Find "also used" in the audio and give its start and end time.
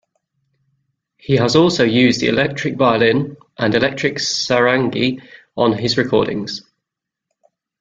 1.55-2.21